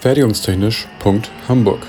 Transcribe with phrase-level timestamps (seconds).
[0.00, 1.86] Fertigungstechnisch.hamburg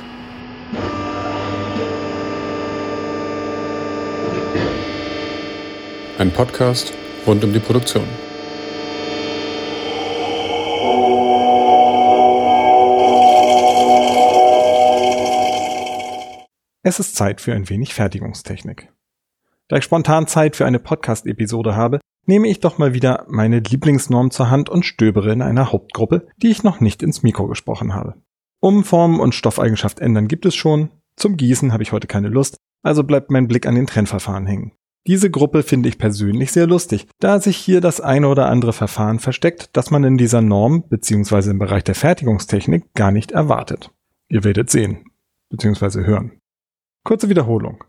[6.17, 6.91] Ein Podcast
[7.25, 8.03] rund um die Produktion.
[16.83, 18.91] Es ist Zeit für ein wenig Fertigungstechnik.
[19.69, 24.31] Da ich spontan Zeit für eine Podcast-Episode habe, nehme ich doch mal wieder meine Lieblingsnorm
[24.31, 28.15] zur Hand und stöbere in einer Hauptgruppe, die ich noch nicht ins Mikro gesprochen habe.
[28.59, 30.89] Umformen und Stoffeigenschaft ändern gibt es schon.
[31.15, 34.73] Zum Gießen habe ich heute keine Lust, also bleibt mein Blick an den Trennverfahren hängen.
[35.07, 39.17] Diese Gruppe finde ich persönlich sehr lustig, da sich hier das eine oder andere Verfahren
[39.17, 41.49] versteckt, das man in dieser Norm bzw.
[41.49, 43.89] im Bereich der Fertigungstechnik gar nicht erwartet.
[44.29, 45.05] Ihr werdet sehen
[45.49, 46.05] bzw.
[46.05, 46.33] hören.
[47.03, 47.83] Kurze Wiederholung.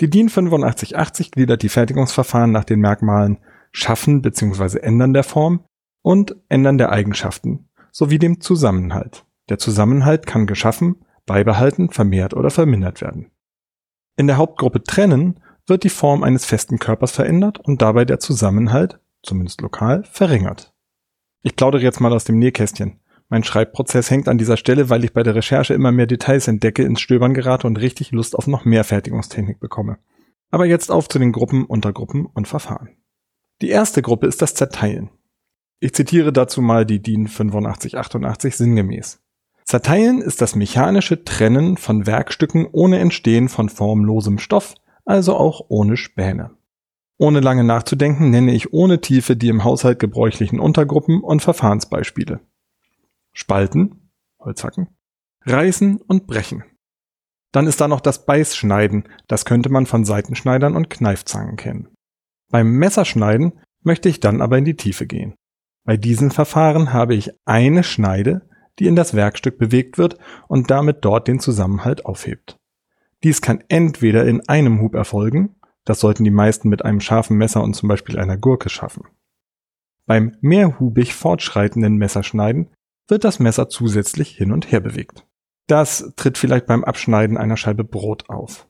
[0.00, 3.38] Die DIN 8580 gliedert die Fertigungsverfahren nach den Merkmalen
[3.72, 4.78] Schaffen bzw.
[4.78, 5.64] Ändern der Form
[6.02, 9.24] und Ändern der Eigenschaften sowie dem Zusammenhalt.
[9.48, 13.30] Der Zusammenhalt kann geschaffen, beibehalten, vermehrt oder vermindert werden.
[14.16, 18.98] In der Hauptgruppe Trennen wird die Form eines festen Körpers verändert und dabei der Zusammenhalt,
[19.22, 20.72] zumindest lokal, verringert.
[21.42, 23.00] Ich plaudere jetzt mal aus dem Nähkästchen.
[23.28, 26.82] Mein Schreibprozess hängt an dieser Stelle, weil ich bei der Recherche immer mehr Details entdecke,
[26.82, 29.98] ins Stöbern gerate und richtig Lust auf noch mehr Fertigungstechnik bekomme.
[30.50, 32.97] Aber jetzt auf zu den Gruppen, Untergruppen und Verfahren.
[33.60, 35.10] Die erste Gruppe ist das Zerteilen.
[35.80, 39.20] Ich zitiere dazu mal die DIN 8588 sinngemäß.
[39.64, 45.96] Zerteilen ist das mechanische Trennen von Werkstücken ohne Entstehen von formlosem Stoff, also auch ohne
[45.96, 46.56] Späne.
[47.18, 52.40] Ohne lange nachzudenken nenne ich ohne Tiefe die im Haushalt gebräuchlichen Untergruppen und Verfahrensbeispiele.
[53.32, 54.88] Spalten, Holzhacken,
[55.44, 56.64] Reißen und Brechen.
[57.52, 61.88] Dann ist da noch das Beißschneiden, das könnte man von Seitenschneidern und Kneifzangen kennen.
[62.50, 65.34] Beim Messerschneiden möchte ich dann aber in die Tiefe gehen.
[65.84, 70.98] Bei diesen Verfahren habe ich eine Schneide, die in das Werkstück bewegt wird und damit
[71.04, 72.58] dort den Zusammenhalt aufhebt.
[73.22, 77.62] Dies kann entweder in einem Hub erfolgen, das sollten die meisten mit einem scharfen Messer
[77.62, 79.04] und zum Beispiel einer Gurke schaffen.
[80.06, 82.70] Beim mehrhubig fortschreitenden Messerschneiden
[83.08, 85.26] wird das Messer zusätzlich hin und her bewegt.
[85.66, 88.68] Das tritt vielleicht beim Abschneiden einer Scheibe Brot auf.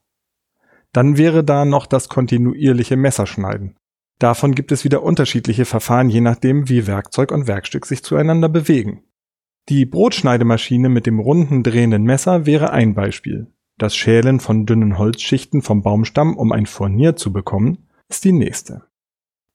[0.92, 3.76] Dann wäre da noch das kontinuierliche Messerschneiden.
[4.18, 9.04] Davon gibt es wieder unterschiedliche Verfahren, je nachdem, wie Werkzeug und Werkstück sich zueinander bewegen.
[9.68, 13.48] Die Brotschneidemaschine mit dem runden drehenden Messer wäre ein Beispiel.
[13.76, 18.82] Das Schälen von dünnen Holzschichten vom Baumstamm, um ein Furnier zu bekommen, ist die nächste.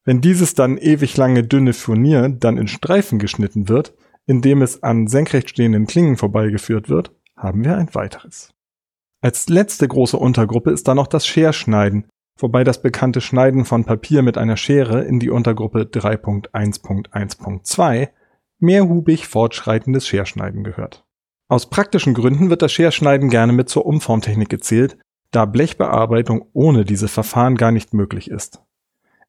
[0.05, 3.93] Wenn dieses dann ewig lange dünne Furnier dann in Streifen geschnitten wird,
[4.25, 8.53] indem es an senkrecht stehenden Klingen vorbeigeführt wird, haben wir ein weiteres.
[9.23, 14.21] Als letzte große Untergruppe ist da noch das Scherschneiden, wobei das bekannte Schneiden von Papier
[14.21, 18.09] mit einer Schere in die Untergruppe 3.1.1.2
[18.59, 21.05] mehrhubig fortschreitendes Scherschneiden gehört.
[21.47, 24.97] Aus praktischen Gründen wird das Scherschneiden gerne mit zur Umformtechnik gezählt,
[25.31, 28.61] da Blechbearbeitung ohne diese Verfahren gar nicht möglich ist.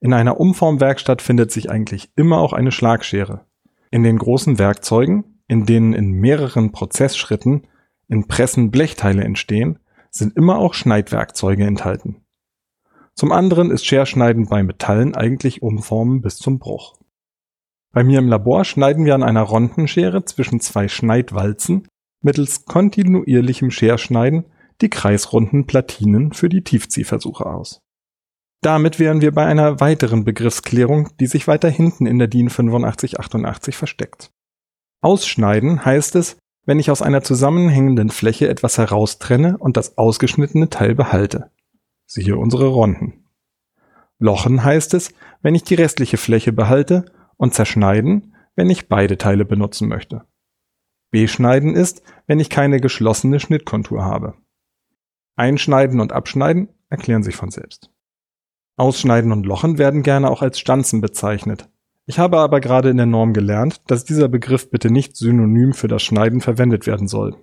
[0.00, 3.46] In einer Umformwerkstatt findet sich eigentlich immer auch eine Schlagschere.
[3.92, 7.68] In den großen Werkzeugen, in denen in mehreren Prozessschritten
[8.08, 9.78] in Pressen Blechteile entstehen,
[10.16, 12.24] sind immer auch Schneidwerkzeuge enthalten.
[13.14, 16.96] Zum anderen ist Scherschneiden bei Metallen eigentlich Umformen bis zum Bruch.
[17.92, 21.86] Bei mir im Labor schneiden wir an einer Rondenschere zwischen zwei Schneidwalzen
[22.22, 24.46] mittels kontinuierlichem Scherschneiden
[24.80, 27.80] die kreisrunden Platinen für die Tiefziehversuche aus.
[28.62, 33.76] Damit wären wir bei einer weiteren Begriffsklärung, die sich weiter hinten in der DIN 8588
[33.76, 34.30] versteckt.
[35.02, 40.94] Ausschneiden heißt es, wenn ich aus einer zusammenhängenden Fläche etwas heraustrenne und das ausgeschnittene Teil
[40.94, 41.50] behalte.
[42.06, 43.24] Siehe unsere Ronden.
[44.18, 49.44] Lochen heißt es, wenn ich die restliche Fläche behalte und zerschneiden, wenn ich beide Teile
[49.44, 50.24] benutzen möchte.
[51.10, 54.34] Beschneiden ist, wenn ich keine geschlossene Schnittkontur habe.
[55.36, 57.90] Einschneiden und Abschneiden erklären sich von selbst.
[58.76, 61.68] Ausschneiden und Lochen werden gerne auch als Stanzen bezeichnet.
[62.06, 65.88] Ich habe aber gerade in der Norm gelernt, dass dieser Begriff bitte nicht synonym für
[65.88, 67.36] das Schneiden verwendet werden soll.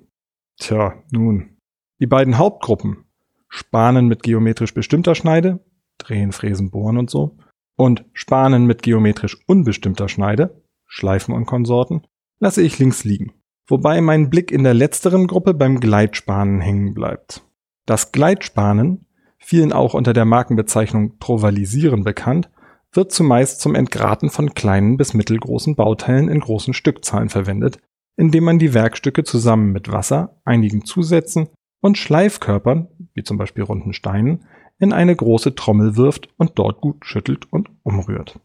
[0.58, 1.58] Tja, nun.
[2.00, 3.06] Die beiden Hauptgruppen,
[3.48, 5.60] Spanen mit geometrisch bestimmter Schneide,
[5.98, 7.38] Drehen, Fräsen, Bohren und so,
[7.76, 12.06] und Spanen mit geometrisch unbestimmter Schneide, Schleifen und Konsorten,
[12.40, 13.34] lasse ich links liegen.
[13.68, 17.44] Wobei mein Blick in der letzteren Gruppe beim Gleitspanen hängen bleibt.
[17.86, 19.06] Das Gleitspanen
[19.40, 22.50] vielen auch unter der Markenbezeichnung Trovalisieren bekannt,
[22.94, 27.80] wird zumeist zum Entgraten von kleinen bis mittelgroßen Bauteilen in großen Stückzahlen verwendet,
[28.18, 31.50] indem man die Werkstücke zusammen mit Wasser, einigen Zusätzen
[31.82, 34.46] und Schleifkörpern, wie zum Beispiel runden Steinen,
[34.80, 38.40] in eine große Trommel wirft und dort gut schüttelt und umrührt.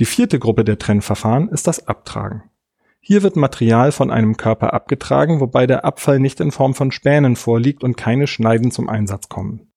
[0.00, 2.44] Die vierte Gruppe der Trennverfahren ist das Abtragen.
[3.00, 7.34] Hier wird Material von einem Körper abgetragen, wobei der Abfall nicht in Form von Spänen
[7.34, 9.71] vorliegt und keine Schneiden zum Einsatz kommen.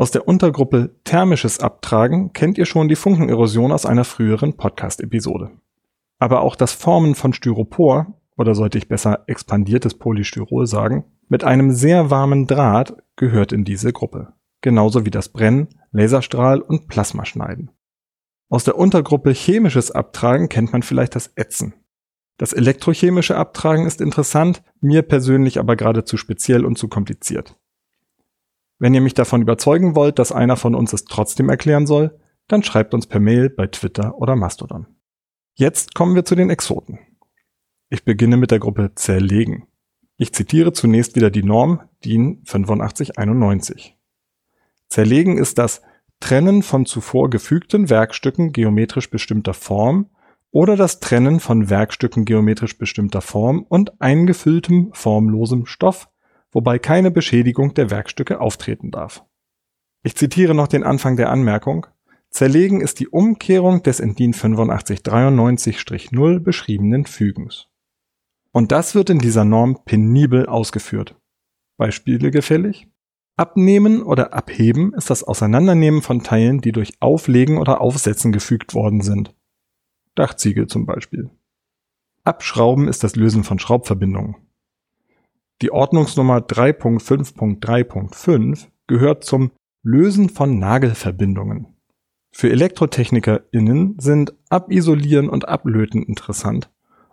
[0.00, 5.50] Aus der Untergruppe Thermisches Abtragen kennt ihr schon die Funkenerosion aus einer früheren Podcast-Episode.
[6.18, 11.72] Aber auch das Formen von Styropor, oder sollte ich besser expandiertes Polystyrol sagen, mit einem
[11.72, 14.32] sehr warmen Draht gehört in diese Gruppe.
[14.62, 17.70] Genauso wie das Brennen, Laserstrahl und Plasmaschneiden.
[18.48, 21.74] Aus der Untergruppe Chemisches Abtragen kennt man vielleicht das Ätzen.
[22.38, 27.59] Das elektrochemische Abtragen ist interessant, mir persönlich aber geradezu speziell und zu kompliziert.
[28.80, 32.18] Wenn ihr mich davon überzeugen wollt, dass einer von uns es trotzdem erklären soll,
[32.48, 34.86] dann schreibt uns per Mail bei Twitter oder Mastodon.
[35.54, 36.98] Jetzt kommen wir zu den Exoten.
[37.90, 39.66] Ich beginne mit der Gruppe Zerlegen.
[40.16, 43.98] Ich zitiere zunächst wieder die Norm DIN 8591.
[44.88, 45.82] Zerlegen ist das
[46.18, 50.08] Trennen von zuvor gefügten Werkstücken geometrisch bestimmter Form
[50.50, 56.08] oder das Trennen von Werkstücken geometrisch bestimmter Form und eingefülltem formlosem Stoff,
[56.52, 59.24] wobei keine Beschädigung der Werkstücke auftreten darf.
[60.02, 61.86] Ich zitiere noch den Anfang der Anmerkung.
[62.30, 67.66] Zerlegen ist die Umkehrung des in DIN 8593-0 beschriebenen Fügens.
[68.52, 71.16] Und das wird in dieser Norm penibel ausgeführt.
[71.76, 72.88] Beispiele gefällig?
[73.36, 79.00] Abnehmen oder abheben ist das Auseinandernehmen von Teilen, die durch Auflegen oder Aufsetzen gefügt worden
[79.00, 79.34] sind.
[80.14, 81.30] Dachziegel zum Beispiel.
[82.22, 84.36] Abschrauben ist das Lösen von Schraubverbindungen.
[85.62, 89.50] Die Ordnungsnummer 3.5.3.5 gehört zum
[89.82, 91.76] Lösen von Nagelverbindungen.
[92.32, 96.70] Für ElektrotechnikerInnen sind Abisolieren und Ablöten interessant.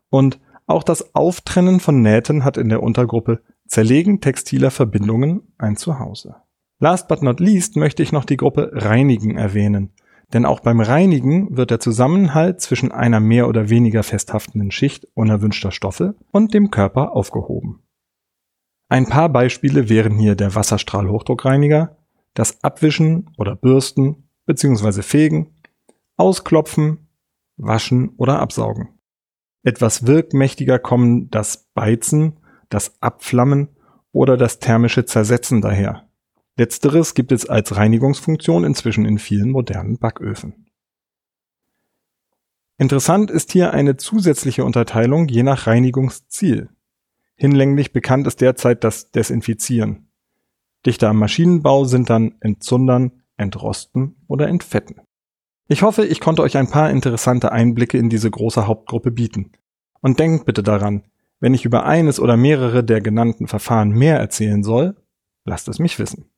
[0.10, 6.38] Und auch das Auftrennen von Nähten hat in der Untergruppe Zerlegen textiler Verbindungen ein Zuhause.
[6.80, 9.92] Last but not least möchte ich noch die Gruppe Reinigen erwähnen,
[10.34, 15.72] denn auch beim Reinigen wird der Zusammenhalt zwischen einer mehr oder weniger festhaftenden Schicht unerwünschter
[15.72, 17.82] Stoffe und dem Körper aufgehoben.
[18.90, 21.98] Ein paar Beispiele wären hier der Wasserstrahlhochdruckreiniger,
[22.34, 25.02] das Abwischen oder Bürsten bzw.
[25.02, 25.56] Fegen,
[26.16, 27.10] Ausklopfen,
[27.58, 29.00] Waschen oder Absaugen.
[29.64, 32.40] Etwas wirkmächtiger kommen das Beizen,
[32.70, 33.70] das Abflammen
[34.12, 36.08] oder das thermische Zersetzen daher.
[36.56, 40.68] Letzteres gibt es als Reinigungsfunktion inzwischen in vielen modernen Backöfen.
[42.78, 46.70] Interessant ist hier eine zusätzliche Unterteilung je nach Reinigungsziel.
[47.40, 50.10] Hinlänglich bekannt ist derzeit das Desinfizieren.
[50.86, 55.02] Dichter am Maschinenbau sind dann Entzundern, Entrosten oder Entfetten.
[55.68, 59.52] Ich hoffe, ich konnte euch ein paar interessante Einblicke in diese große Hauptgruppe bieten.
[60.02, 61.04] Und denkt bitte daran,
[61.40, 64.96] wenn ich über eines oder mehrere der genannten Verfahren mehr erzählen soll,
[65.46, 66.32] lasst es mich wissen.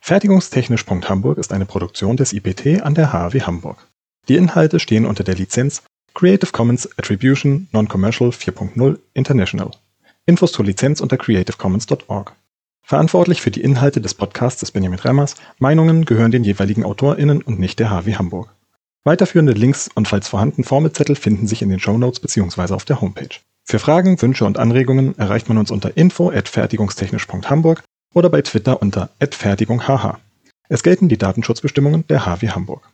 [0.00, 3.86] Fertigungstechnisch.hamburg ist eine Produktion des IPT an der HW Hamburg.
[4.28, 5.82] Die Inhalte stehen unter der Lizenz
[6.14, 9.72] Creative Commons Attribution Non-Commercial 4.0 International.
[10.26, 12.36] Infos zur Lizenz unter creativecommons.org.
[12.84, 15.34] Verantwortlich für die Inhalte des Podcasts ist Benjamin Remmers.
[15.58, 18.54] Meinungen gehören den jeweiligen AutorInnen und nicht der HW Hamburg.
[19.02, 22.74] Weiterführende Links und falls vorhanden Formelzettel finden sich in den Shownotes bzw.
[22.74, 23.40] auf der Homepage.
[23.64, 27.82] Für Fragen, Wünsche und Anregungen erreicht man uns unter info@fertigungstechnisch.hamburg
[28.14, 30.18] oder bei Twitter unter @fertigunghh.
[30.68, 32.88] Es gelten die Datenschutzbestimmungen der HW Hamburg.